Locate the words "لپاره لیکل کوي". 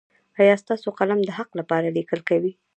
1.59-2.51